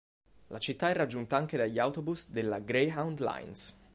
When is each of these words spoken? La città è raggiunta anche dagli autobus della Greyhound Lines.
La 0.47 0.57
città 0.57 0.89
è 0.89 0.95
raggiunta 0.95 1.37
anche 1.37 1.57
dagli 1.57 1.77
autobus 1.77 2.27
della 2.29 2.57
Greyhound 2.57 3.19
Lines. 3.21 3.75